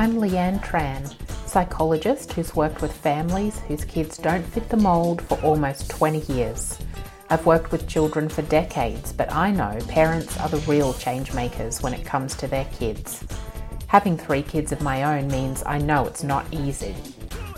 [0.00, 1.14] I'm Leanne Tran,
[1.46, 6.78] psychologist who's worked with families whose kids don't fit the mould for almost 20 years.
[7.28, 11.82] I've worked with children for decades, but I know parents are the real change makers
[11.82, 13.22] when it comes to their kids.
[13.88, 16.96] Having three kids of my own means I know it's not easy.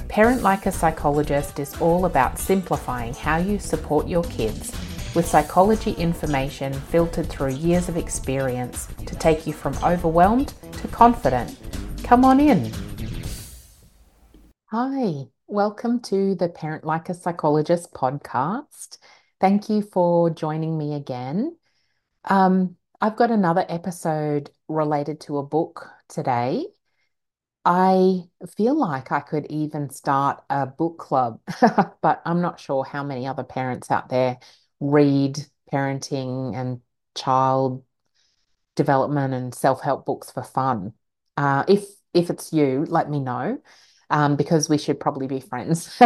[0.08, 4.72] Parent Like a Psychologist is all about simplifying how you support your kids
[5.14, 11.56] with psychology information filtered through years of experience to take you from overwhelmed to confident.
[12.04, 12.70] Come on in.
[14.66, 18.98] Hi, welcome to the Parent Like a Psychologist podcast.
[19.40, 21.56] Thank you for joining me again.
[22.24, 26.66] Um, I've got another episode related to a book today.
[27.64, 28.24] I
[28.56, 31.40] feel like I could even start a book club,
[32.02, 34.38] but I'm not sure how many other parents out there
[34.80, 35.38] read
[35.72, 36.80] parenting and
[37.14, 37.84] child
[38.74, 40.92] development and self-help books for fun.
[41.36, 43.58] Uh, if if it's you, let me know,
[44.10, 46.00] um, because we should probably be friends.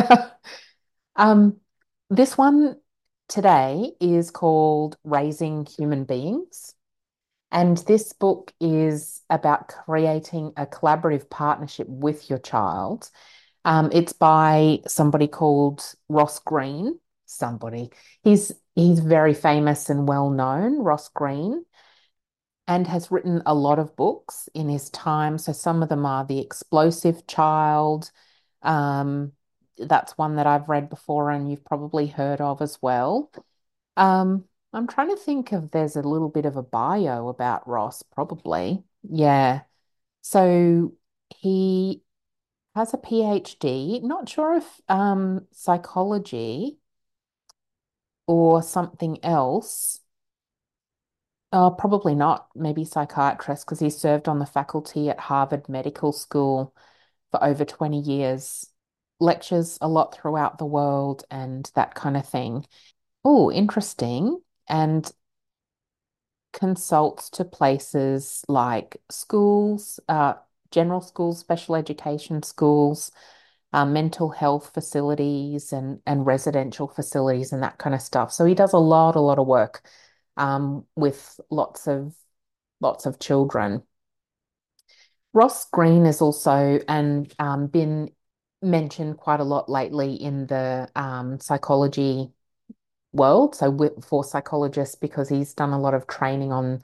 [1.17, 1.57] um,
[2.11, 2.77] this one
[3.29, 6.75] today is called Raising Human Beings.
[7.53, 13.11] And this book is about creating a collaborative partnership with your child.
[13.65, 16.99] Um, it's by somebody called Ross Greene.
[17.25, 17.91] Somebody.
[18.23, 21.65] He's he's very famous and well known, Ross Greene,
[22.69, 25.39] and has written a lot of books in his time.
[25.39, 28.11] So some of them are The Explosive Child.
[28.63, 29.33] Um,
[29.79, 33.31] that's one that I've read before and you've probably heard of as well.
[33.97, 38.03] Um, I'm trying to think if there's a little bit of a bio about Ross,
[38.03, 38.83] probably.
[39.09, 39.63] Yeah.
[40.23, 40.93] So
[41.37, 42.03] he
[42.75, 46.79] has a PhD, not sure if um, psychology
[48.27, 50.01] or something else.
[51.53, 56.75] Uh, probably not, maybe psychiatrist, because he served on the faculty at Harvard Medical School
[57.31, 58.67] for over 20 years
[59.21, 62.67] lectures a lot throughout the world and that kind of thing.
[63.25, 64.41] Oh, interesting.
[64.69, 65.11] And
[66.53, 70.35] consults to places like schools, uh,
[70.71, 73.11] general schools, special education schools,
[73.73, 78.33] uh, mental health facilities, and and residential facilities and that kind of stuff.
[78.33, 79.83] So he does a lot, a lot of work
[80.37, 82.15] um, with lots of
[82.81, 83.83] lots of children.
[85.33, 88.11] Ross Greene has also and um, been
[88.63, 92.31] mentioned quite a lot lately in the um, psychology
[93.13, 93.55] world.
[93.55, 96.81] So for psychologists, because he's done a lot of training on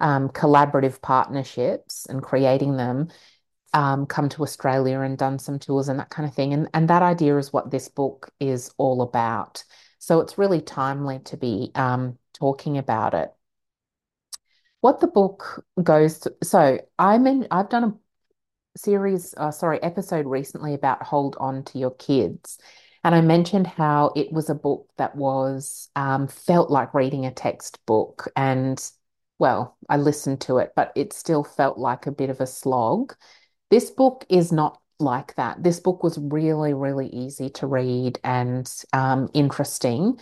[0.00, 3.08] um, collaborative partnerships and creating them,
[3.72, 6.52] um, come to Australia and done some tours and that kind of thing.
[6.52, 9.64] And, and that idea is what this book is all about.
[9.98, 13.32] So it's really timely to be um, talking about it.
[14.80, 20.26] What the book goes to, so I'm in, I've done a series, uh, sorry, episode
[20.26, 22.58] recently about Hold On to Your Kids.
[23.02, 27.30] And I mentioned how it was a book that was um, felt like reading a
[27.32, 28.30] textbook.
[28.34, 28.82] And
[29.38, 33.14] well, I listened to it, but it still felt like a bit of a slog.
[33.70, 35.62] This book is not like that.
[35.62, 40.18] This book was really, really easy to read and um, interesting.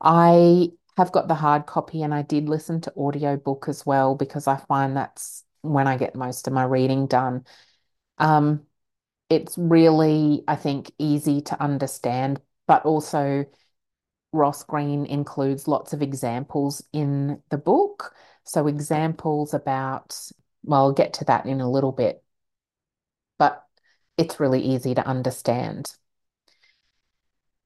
[0.00, 4.46] I have got the hard copy and I did listen to audiobook as well because
[4.46, 7.44] I find that's when I get most of my reading done.
[8.18, 8.66] Um,
[9.30, 13.46] it's really, I think, easy to understand, but also
[14.32, 18.14] Ross Greene includes lots of examples in the book.
[18.44, 20.18] So, examples about,
[20.64, 22.22] well, I'll get to that in a little bit,
[23.38, 23.66] but
[24.16, 25.94] it's really easy to understand.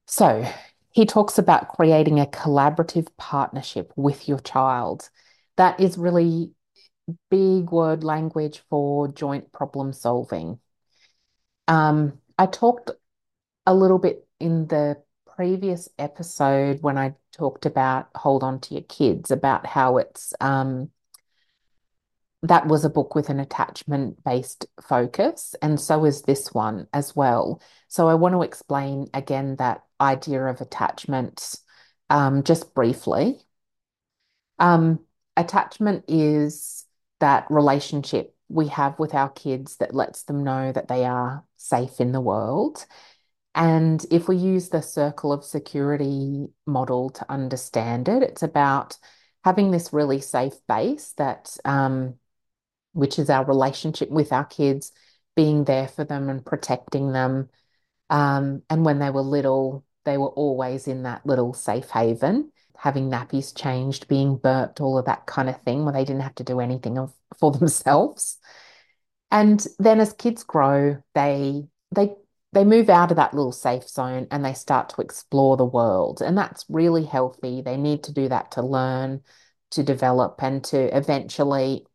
[0.07, 0.45] So,
[0.91, 5.09] he talks about creating a collaborative partnership with your child.
[5.57, 6.51] That is really
[7.29, 10.59] big word language for joint problem solving.
[11.67, 12.91] Um, I talked
[13.65, 14.97] a little bit in the
[15.35, 20.89] previous episode when I talked about Hold On to Your Kids about how it's um,
[22.47, 27.15] that was a book with an attachment based focus, and so is this one as
[27.15, 27.61] well.
[27.87, 31.55] So I want to explain again that idea of attachment
[32.09, 33.39] um, just briefly.
[34.59, 34.99] Um,
[35.35, 36.85] attachment is
[37.19, 41.99] that relationship we have with our kids that lets them know that they are safe
[41.99, 42.85] in the world.
[43.55, 48.97] And if we use the circle of security model to understand it, it's about
[49.43, 52.15] having this really safe base that, um,
[52.93, 54.91] which is our relationship with our kids,
[55.35, 57.49] being there for them and protecting them.
[58.09, 63.09] Um, and when they were little, they were always in that little safe haven having
[63.09, 66.43] nappies changed, being burped, all of that kind of thing, where they didn't have to
[66.43, 68.37] do anything of, for themselves.
[69.29, 71.63] And then as kids grow, they
[71.93, 72.15] they
[72.53, 76.21] they move out of that little safe zone and they start to explore the world.
[76.21, 77.61] And that's really healthy.
[77.61, 79.21] They need to do that to learn,
[79.71, 81.85] to develop, and to eventually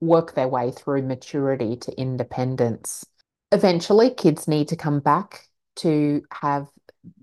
[0.00, 3.04] work their way through maturity to independence.
[3.52, 6.68] Eventually, kids need to come back to have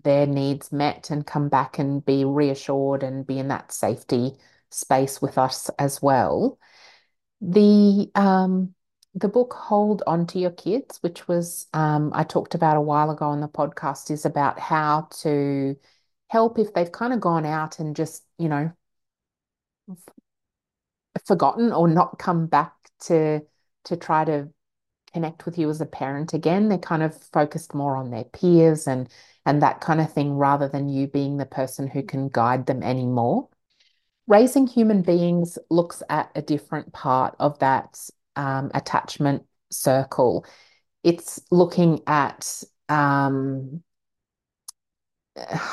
[0.03, 4.31] their needs met and come back and be reassured and be in that safety
[4.71, 6.57] space with us as well.
[7.41, 8.73] The um,
[9.13, 13.11] the book Hold On to Your Kids, which was um, I talked about a while
[13.11, 15.75] ago on the podcast, is about how to
[16.27, 18.71] help if they've kind of gone out and just, you know,
[21.25, 23.41] forgotten or not come back to
[23.85, 24.49] to try to
[25.13, 26.67] connect with you as a parent again.
[26.67, 29.09] They're kind of focused more on their peers and
[29.45, 32.83] and that kind of thing rather than you being the person who can guide them
[32.83, 33.49] anymore.
[34.27, 37.99] Raising human beings looks at a different part of that
[38.35, 40.45] um, attachment circle.
[41.03, 43.83] It's looking at, um,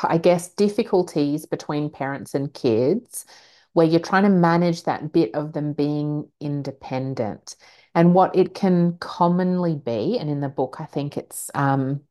[0.02, 3.24] I guess, difficulties between parents and kids
[3.72, 7.56] where you're trying to manage that bit of them being independent.
[7.94, 12.02] And what it can commonly be, and in the book, I think it's um,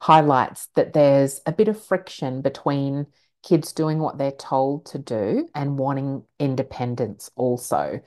[0.00, 3.06] highlights that there's a bit of friction between
[3.42, 8.00] kids doing what they're told to do and wanting independence also.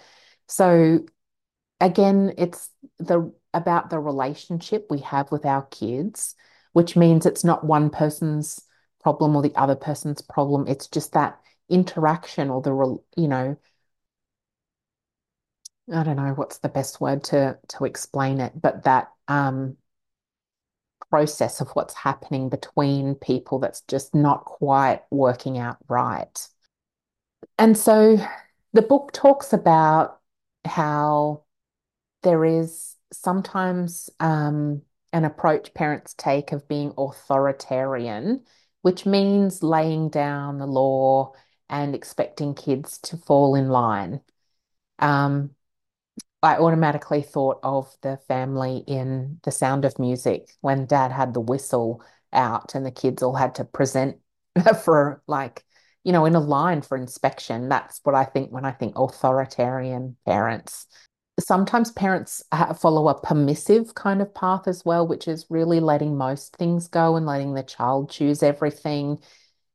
[0.48, 1.06] So
[1.80, 6.36] again, it's the about the relationship we have with our kids,
[6.74, 8.62] which means it's not one person's
[9.02, 10.68] problem or the other person's problem.
[10.68, 11.40] It's just that
[11.70, 13.58] interaction or the, you know,
[15.92, 19.78] I don't know what's the best word to to explain it, but that um
[21.10, 26.48] process of what's happening between people that's just not quite working out right.
[27.58, 28.18] And so
[28.74, 30.20] the book talks about
[30.66, 31.44] how
[32.22, 34.82] there is sometimes um,
[35.14, 38.42] an approach parents take of being authoritarian,
[38.82, 41.34] which means laying down the law
[41.70, 44.22] and expecting kids to fall in line.
[45.00, 45.52] Um,
[46.42, 51.42] I automatically thought of the family in The Sound of Music when dad had the
[51.42, 52.02] whistle
[52.32, 54.18] out and the kids all had to present
[54.84, 55.66] for like,
[56.04, 57.70] you know, in a line for inspection.
[57.70, 60.88] That's what I think when I think authoritarian parents
[61.40, 62.44] sometimes parents
[62.80, 67.16] follow a permissive kind of path as well, which is really letting most things go
[67.16, 69.20] and letting the child choose everything.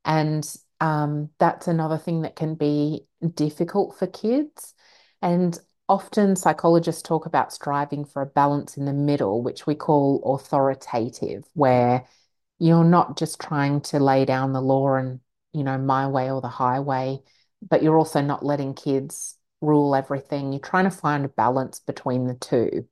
[0.05, 0.47] And
[0.85, 4.75] um, that's another thing that can be difficult for kids.
[5.23, 5.59] And
[5.89, 11.45] often psychologists talk about striving for a balance in the middle, which we call authoritative,
[11.55, 12.05] where
[12.59, 15.21] you're not just trying to lay down the law and,
[15.55, 17.19] you know, my way or the highway,
[17.67, 20.53] but you're also not letting kids rule everything.
[20.53, 22.87] You're trying to find a balance between the two.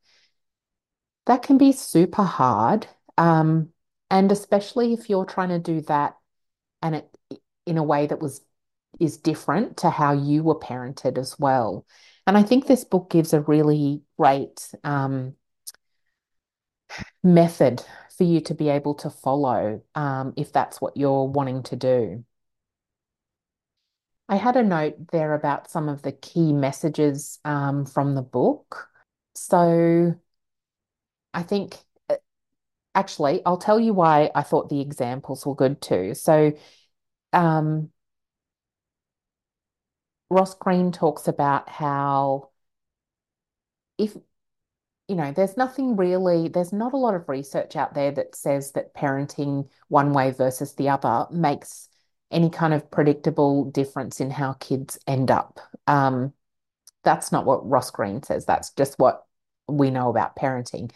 [1.26, 2.86] That can be super hard.
[3.18, 3.68] Um,
[4.10, 6.16] and especially if you're trying to do that
[6.82, 7.08] and it
[7.66, 8.40] in a way that was
[9.00, 11.86] is different to how you were parented as well.
[12.26, 15.34] And I think this book gives a really great um,
[17.22, 17.82] method
[18.16, 22.24] for you to be able to follow um, if that's what you're wanting to do.
[24.28, 28.88] I had a note there about some of the key messages um, from the book.
[29.34, 30.14] So
[31.34, 31.76] I think
[32.08, 32.16] uh,
[32.94, 36.14] actually, I'll tell you why I thought the examples were good too.
[36.14, 36.52] So
[37.32, 37.90] um,
[40.30, 42.50] Ross Greene talks about how
[43.98, 44.16] if
[45.08, 48.72] you know, there's nothing really, there's not a lot of research out there that says
[48.72, 51.88] that parenting one way versus the other makes
[52.30, 55.60] any kind of predictable difference in how kids end up.
[55.86, 56.32] Um,
[57.04, 58.46] that's not what Ross Greene says.
[58.46, 59.26] That's just what
[59.68, 60.90] we know about parenting.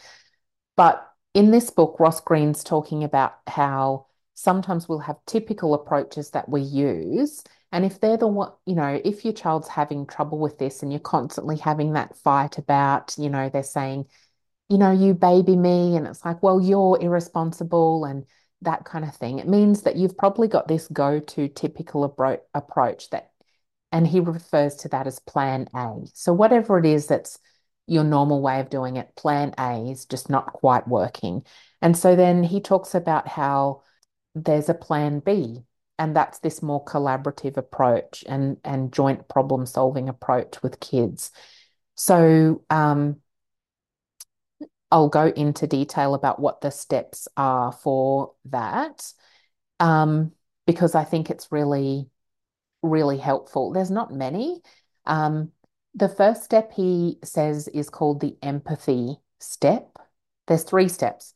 [0.76, 6.48] But in this book, Ross Greene's talking about how sometimes we'll have typical approaches that
[6.48, 7.42] we use.
[7.72, 10.92] And if they're the one, you know, if your child's having trouble with this and
[10.92, 14.06] you're constantly having that fight about, you know, they're saying,
[14.68, 18.24] you know, you baby me, and it's like, well, you're irresponsible and
[18.62, 19.38] that kind of thing.
[19.38, 23.30] It means that you've probably got this go-to typical approach that,
[23.90, 26.00] and he refers to that as plan A.
[26.12, 27.38] So whatever it is that's
[27.86, 31.44] your normal way of doing it, plan A is just not quite working.
[31.80, 33.82] And so then he talks about how
[34.36, 35.64] there's a plan B,
[35.98, 41.32] and that's this more collaborative approach and and joint problem solving approach with kids.
[41.96, 43.18] So um,
[44.90, 49.12] I'll go into detail about what the steps are for that
[49.80, 50.32] um,
[50.66, 52.08] because I think it's really,
[52.82, 53.72] really helpful.
[53.72, 54.62] There's not many,
[55.06, 55.52] um,
[55.94, 59.98] The first step he says is called the empathy step.
[60.46, 61.34] There's three steps.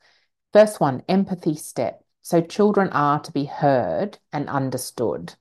[0.52, 2.04] First one, empathy step.
[2.22, 5.34] So children are to be heard and understood.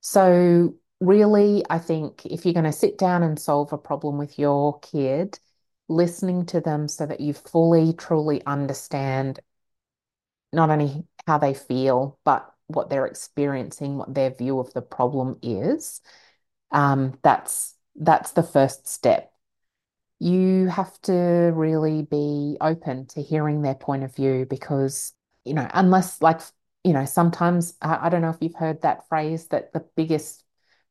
[0.00, 4.38] So really, I think if you're going to sit down and solve a problem with
[4.38, 5.38] your kid,
[5.88, 9.40] listening to them so that you fully, truly understand
[10.52, 15.38] not only how they feel, but what they're experiencing, what their view of the problem
[15.42, 16.00] is.
[16.70, 19.32] Um, that's that's the first step.
[20.18, 21.12] You have to
[21.54, 25.12] really be open to hearing their point of view because,
[25.46, 26.40] you know, unless like,
[26.84, 30.44] you know, sometimes I, I don't know if you've heard that phrase that the biggest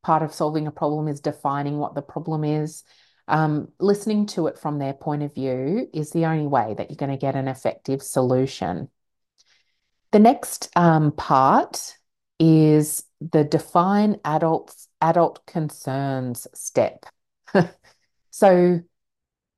[0.03, 2.83] part of solving a problem is defining what the problem is.
[3.27, 6.97] Um, listening to it from their point of view is the only way that you're
[6.97, 8.89] going to get an effective solution.
[10.11, 11.97] The next um, part
[12.39, 17.05] is the define adults adult concerns step.
[18.29, 18.81] so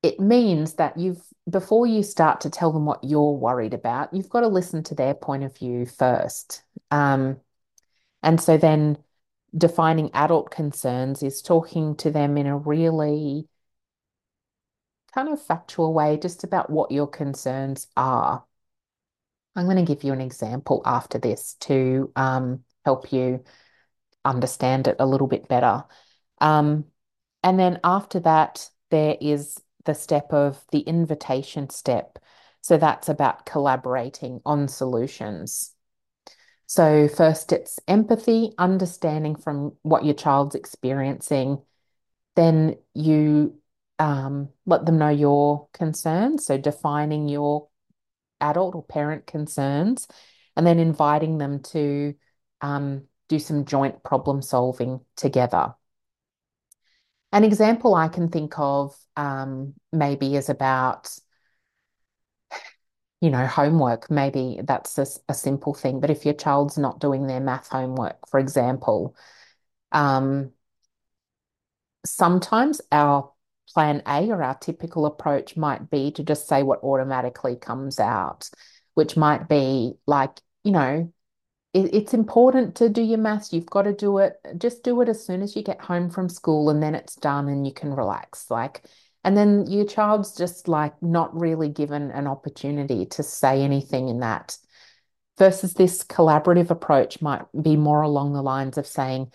[0.04, 4.30] it means that you've before you start to tell them what you're worried about, you've
[4.30, 6.64] got to listen to their point of view first.
[6.92, 7.38] Um,
[8.22, 8.98] and so then
[9.58, 13.48] defining adult concerns is talking to them in a really
[15.14, 18.44] kind of factual way just about what your concerns are.
[19.56, 23.44] I'm going to give you an example after this to um, help you
[24.24, 25.86] understand it a little bit better.
[26.40, 26.86] Um,
[27.42, 32.20] and then after that, there is the step of the invitation step.
[32.62, 35.74] So that's about collaborating on solutions.
[36.68, 41.62] So, first, it's empathy, understanding from what your child's experiencing.
[42.36, 43.58] Then you
[44.00, 46.46] um, let them know your concerns.
[46.46, 47.70] So, defining your
[48.42, 50.08] adult or parent concerns,
[50.58, 52.16] and then inviting them to
[52.60, 55.74] um, do some joint problem solving together.
[57.32, 61.10] An example I can think of um, maybe is about
[63.22, 66.00] you know, homework, maybe that's a, a, simple thing.
[66.00, 69.16] But if your child's not doing their math homework, for example,
[69.92, 70.52] um,
[72.06, 73.32] sometimes our
[73.74, 78.50] plan A or our typical approach might be to just say what automatically comes out,
[78.94, 81.12] which might be like, you know,
[81.74, 83.54] it, it's important to do your maths.
[83.54, 84.34] You've got to do it.
[84.58, 87.48] Just do it as soon as you get home from school and then it's done
[87.48, 88.50] and you can relax.
[88.50, 88.84] Like,
[89.24, 94.22] and then your child's just like not really given an opportunity to say anything in
[94.22, 94.58] that.
[95.38, 99.32] Versus this collaborative approach might be more along the lines of saying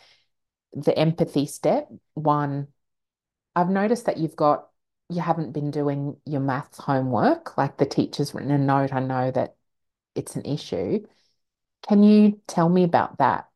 [0.73, 1.89] the empathy step.
[2.15, 2.69] One,
[3.55, 4.67] I've noticed that you've got,
[5.09, 7.57] you haven't been doing your maths homework.
[7.57, 8.93] Like the teacher's written a note.
[8.93, 9.55] I know that
[10.17, 11.07] it's an issue.
[11.89, 13.49] Can you tell me about that?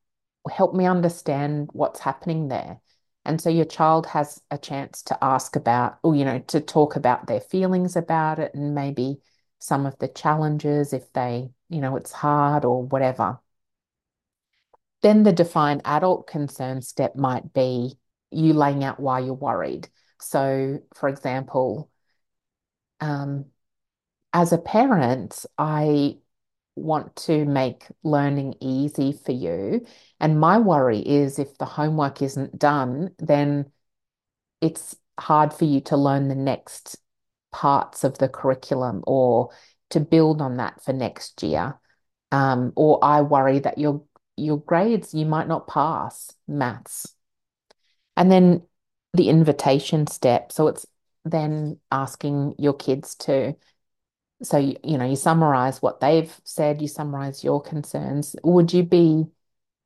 [0.50, 2.80] Help me understand what's happening there.
[3.24, 6.94] And so your child has a chance to ask about, or, you know, to talk
[6.96, 9.18] about their feelings about it and maybe
[9.58, 13.40] some of the challenges if they, you know, it's hard or whatever.
[15.02, 17.98] Then the defined adult concern step might be
[18.30, 19.88] you laying out why you're worried.
[20.20, 21.90] So, for example,
[23.00, 23.46] um,
[24.32, 26.18] as a parent, I
[26.76, 29.84] want to make learning easy for you.
[30.20, 33.72] And my worry is if the homework isn't done, then
[34.60, 36.98] it's hard for you to learn the next
[37.50, 39.50] parts of the curriculum or
[39.90, 41.78] to build on that for next year.
[42.30, 44.04] Um, or I worry that your
[44.36, 47.06] your grades you might not pass maths.
[48.16, 48.62] And then
[49.14, 50.52] the invitation step.
[50.52, 50.84] So it's
[51.24, 53.54] then asking your kids to
[54.42, 58.36] so you, you know you summarize what they've said you summarize your concerns.
[58.44, 59.24] Would you be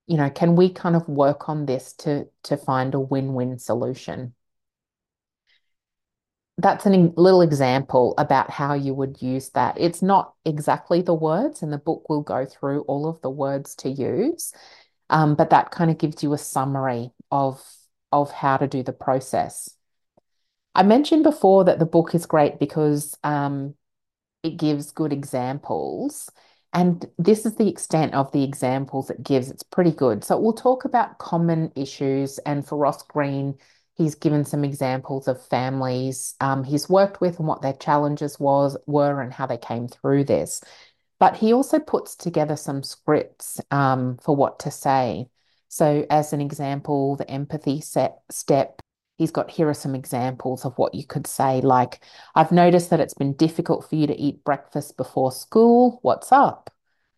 [0.07, 4.35] you know can we kind of work on this to to find a win-win solution?
[6.59, 9.76] That's a little example about how you would use that.
[9.80, 13.75] It's not exactly the words and the book will go through all of the words
[13.76, 14.52] to use
[15.11, 17.62] um, but that kind of gives you a summary of
[18.12, 19.69] of how to do the process.
[20.75, 23.75] I mentioned before that the book is great because um,
[24.43, 26.31] it gives good examples.
[26.73, 29.51] And this is the extent of the examples it gives.
[29.51, 30.25] It's pretty good.
[30.25, 32.39] So we'll talk about common issues.
[32.39, 33.59] And for Ross Greene,
[33.97, 38.77] he's given some examples of families um, he's worked with and what their challenges was
[38.87, 40.63] were and how they came through this.
[41.19, 45.29] But he also puts together some scripts um, for what to say.
[45.69, 48.81] So, as an example, the empathy set step
[49.21, 52.00] he's got here are some examples of what you could say like
[52.35, 56.71] i've noticed that it's been difficult for you to eat breakfast before school what's up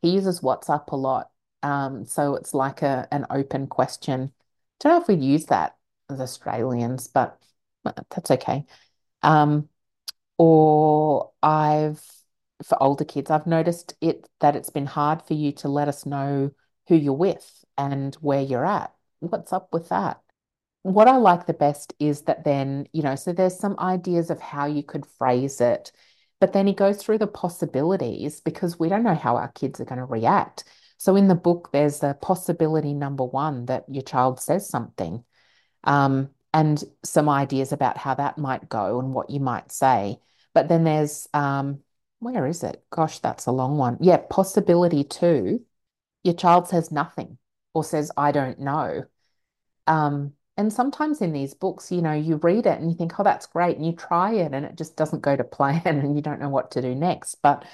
[0.02, 1.30] he uses what's up a lot
[1.62, 4.32] um, so it's like a an open question
[4.80, 5.76] don't know if we'd use that
[6.11, 7.42] as australians but
[7.85, 8.64] that's okay.
[9.23, 9.68] Um,
[10.38, 12.04] or I've,
[12.64, 16.06] for older kids, I've noticed it that it's been hard for you to let us
[16.06, 16.52] know
[16.88, 18.92] who you're with and where you're at.
[19.21, 20.21] What's up with that?
[20.82, 24.40] What I like the best is that then, you know, so there's some ideas of
[24.40, 25.92] how you could phrase it,
[26.40, 29.84] but then he goes through the possibilities because we don't know how our kids are
[29.84, 30.64] going to react.
[30.98, 35.24] So in the book, there's a possibility number one that your child says something
[35.84, 40.18] um, and some ideas about how that might go and what you might say.
[40.52, 41.80] But then there's, um,
[42.18, 42.84] where is it?
[42.90, 43.98] Gosh, that's a long one.
[44.00, 45.64] Yeah, possibility two,
[46.24, 47.38] your child says nothing
[47.72, 49.04] or says, I don't know.
[49.86, 53.23] Um, and sometimes in these books, you know, you read it and you think, oh,
[53.23, 53.76] that's great.
[53.76, 56.49] And you try it and it just doesn't go to plan and you don't know
[56.49, 57.37] what to do next.
[57.42, 57.64] But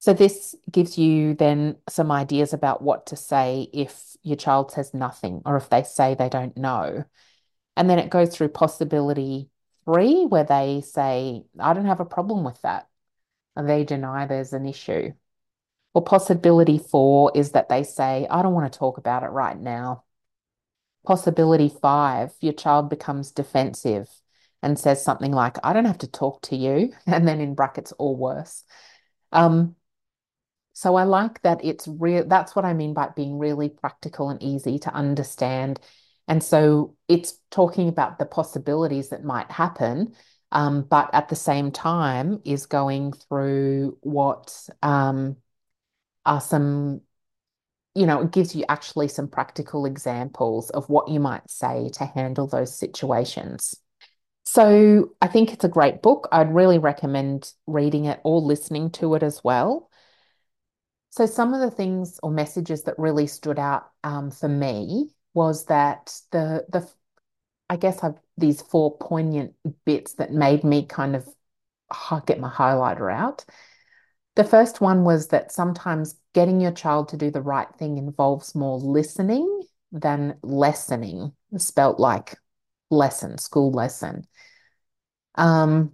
[0.00, 4.92] so this gives you then some ideas about what to say if your child says
[4.92, 7.04] nothing or if they say they don't know.
[7.76, 9.48] And then it goes through possibility
[9.84, 12.88] three, where they say, I don't have a problem with that.
[13.56, 15.12] And they deny there's an issue.
[15.94, 19.58] Or possibility four is that they say, I don't want to talk about it right
[19.58, 20.04] now.
[21.04, 24.08] Possibility five, your child becomes defensive
[24.62, 26.92] and says something like, I don't have to talk to you.
[27.06, 28.64] And then in brackets, or worse.
[29.32, 29.76] Um,
[30.72, 32.26] so I like that it's real.
[32.26, 35.78] That's what I mean by being really practical and easy to understand.
[36.26, 40.14] And so it's talking about the possibilities that might happen,
[40.50, 45.36] um, but at the same time is going through what um,
[46.24, 47.02] are some,
[47.94, 52.04] you know, it gives you actually some practical examples of what you might say to
[52.04, 53.76] handle those situations.
[54.44, 56.28] So I think it's a great book.
[56.30, 59.90] I'd really recommend reading it or listening to it as well.
[61.10, 65.66] So some of the things or messages that really stood out um, for me was
[65.66, 66.88] that the the
[67.70, 71.28] I guess I've these four poignant bits that made me kind of
[72.26, 73.44] get my highlighter out.
[74.36, 78.54] The first one was that sometimes getting your child to do the right thing involves
[78.54, 82.36] more listening than lessoning, spelt like
[82.90, 84.26] lesson, school lesson.
[85.36, 85.92] Um,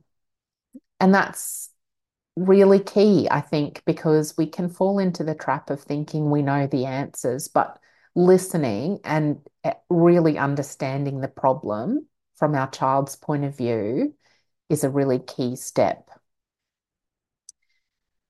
[0.98, 1.70] and that's
[2.36, 6.66] really key, I think, because we can fall into the trap of thinking we know
[6.66, 7.78] the answers, but
[8.14, 14.14] listening and eh, really understanding the problem from our child's point of view
[14.68, 16.08] is a really key step.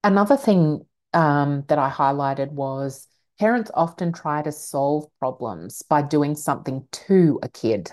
[0.03, 3.07] Another thing um, that I highlighted was
[3.39, 7.91] parents often try to solve problems by doing something to a kid.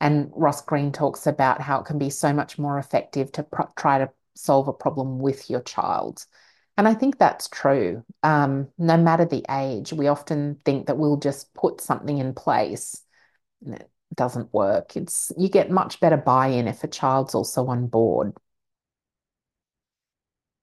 [0.00, 3.98] And Ross Greene talks about how it can be so much more effective to try
[3.98, 6.24] to solve a problem with your child.
[6.76, 8.04] And I think that's true.
[8.22, 13.00] Um, no matter the age, we often think that we'll just put something in place
[13.64, 14.96] and it doesn't work.
[14.96, 18.34] It's you get much better buy-in if a child's also on board.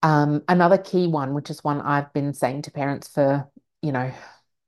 [0.03, 3.49] Um, another key one, which is one I've been saying to parents for,
[3.81, 4.11] you know,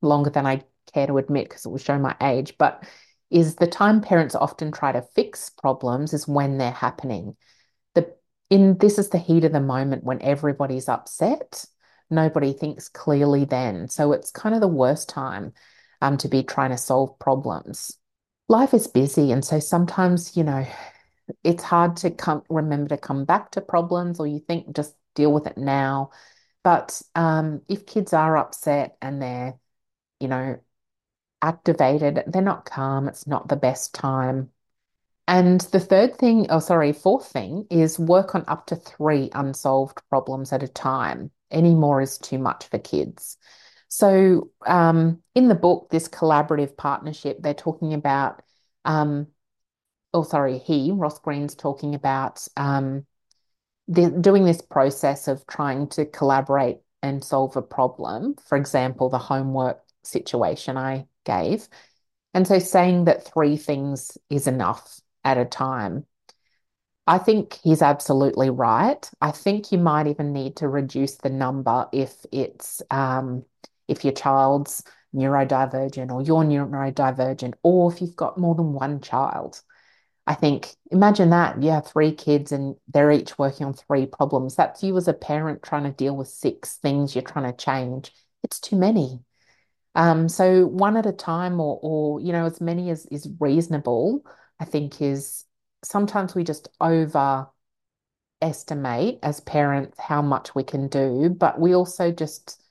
[0.02, 2.86] longer than I care to admit because it will show my age, but
[3.32, 7.36] is the time parents often try to fix problems is when they're happening
[7.96, 8.16] The
[8.50, 11.66] in this is the heat of the moment when everybody's upset.
[12.12, 13.90] Nobody thinks clearly then.
[13.90, 15.54] So it's kind of the worst time
[16.02, 17.98] um, to be trying to solve problems.
[18.50, 19.32] Life is busy.
[19.32, 20.68] And so sometimes, you know,
[21.44, 25.34] it's hard to come remember to come back to problems or you think just deal
[25.34, 26.12] with it now.
[26.64, 29.56] But um, if kids are upset and they're,
[30.20, 30.60] you know,
[31.42, 34.50] activated, they're not calm, it's not the best time.
[35.28, 40.02] And the third thing, oh, sorry, fourth thing is work on up to three unsolved
[40.10, 41.32] problems at a time.
[41.50, 43.38] Any more is too much for kids.
[43.88, 48.42] So, um, in the book, this collaborative partnership, they're talking about,
[48.84, 49.28] um,
[50.14, 53.06] oh, sorry, he, Ross Greene's talking about um,
[53.88, 58.36] the, doing this process of trying to collaborate and solve a problem.
[58.48, 61.68] For example, the homework situation I gave.
[62.34, 66.06] And so saying that three things is enough at a time.
[67.08, 69.10] I think he's absolutely right.
[69.22, 73.46] I think you might even need to reduce the number if it's um,
[73.88, 79.62] if your child's neurodivergent or you're neurodivergent, or if you've got more than one child.
[80.28, 84.56] I think imagine that you have three kids and they're each working on three problems.
[84.56, 88.12] That's you as a parent trying to deal with six things you're trying to change.
[88.44, 89.20] It's too many.
[89.94, 94.22] Um, so one at a time, or or you know, as many as is reasonable.
[94.60, 95.46] I think is
[95.84, 97.50] sometimes we just overestimate
[99.24, 102.62] as parents how much we can do, but we also just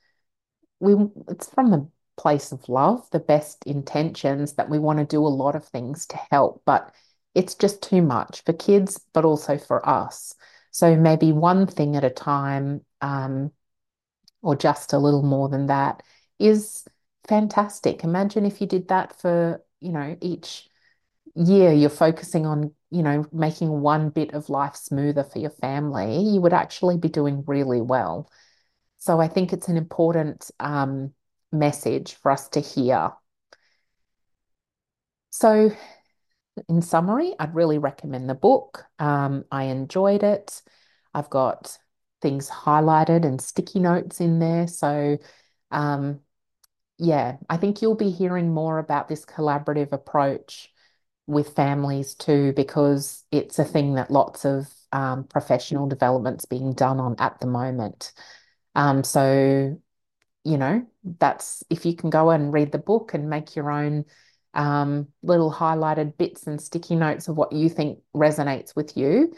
[0.81, 0.95] we
[1.29, 5.29] it's from the place of love, the best intentions that we want to do a
[5.29, 6.93] lot of things to help, but
[7.35, 10.35] it's just too much for kids, but also for us.
[10.71, 13.53] So maybe one thing at a time, um,
[14.43, 16.03] or just a little more than that,
[16.39, 16.85] is
[17.29, 18.05] fantastic.
[18.05, 20.69] Imagine if you did that for, you know, each
[21.35, 26.23] year you're focusing on, you know, making one bit of life smoother for your family,
[26.23, 28.31] you would actually be doing really well.
[28.99, 31.13] So I think it's an important um,
[31.53, 33.13] message for us to hear.
[35.31, 35.73] So,
[36.69, 38.85] in summary, I'd really recommend the book.
[38.99, 40.63] Um, I enjoyed it.
[41.13, 41.79] I've got
[42.23, 44.67] things highlighted and sticky notes in there.
[44.67, 45.19] So,
[45.71, 46.21] um,
[46.99, 50.71] yeah, I think you'll be hearing more about this collaborative approach
[51.27, 57.01] with families too, because it's a thing that lots of um, professional development's being done
[57.01, 58.13] on at the moment.
[58.75, 59.81] Um, so,
[60.45, 60.87] you know,
[61.19, 64.05] that's if you can go and read the book and make your own
[64.55, 69.35] um, little highlighted bits and sticky notes of what you think resonates with you,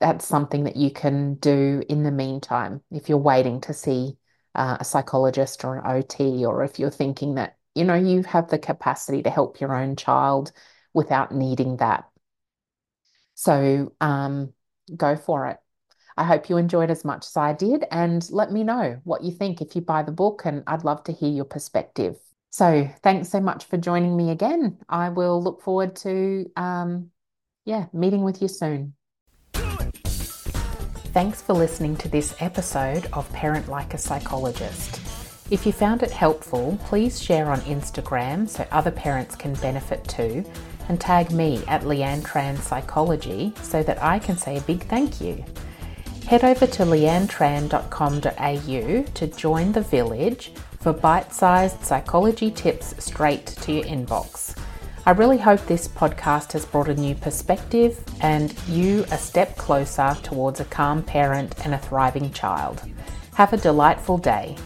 [0.00, 4.16] that's something that you can do in the meantime if you're waiting to see
[4.54, 8.48] uh, a psychologist or an OT, or if you're thinking that, you know, you have
[8.48, 10.52] the capacity to help your own child
[10.92, 12.04] without needing that.
[13.34, 14.52] So um,
[14.96, 15.58] go for it.
[16.16, 19.32] I hope you enjoyed as much as I did, and let me know what you
[19.32, 22.16] think if you buy the book, and I'd love to hear your perspective.
[22.54, 24.78] So thanks so much for joining me again.
[24.88, 27.10] I will look forward to, um,
[27.64, 28.94] yeah, meeting with you soon.
[31.12, 35.00] Thanks for listening to this episode of Parent Like a Psychologist.
[35.50, 40.44] If you found it helpful, please share on Instagram so other parents can benefit too,
[40.88, 45.20] and tag me at Leanne Tran Psychology so that I can say a big thank
[45.20, 45.44] you.
[46.28, 50.52] Head over to leannetran.com.au to join the village
[50.84, 54.54] for bite sized psychology tips straight to your inbox.
[55.06, 60.14] I really hope this podcast has brought a new perspective and you a step closer
[60.22, 62.82] towards a calm parent and a thriving child.
[63.32, 64.58] Have a delightful day.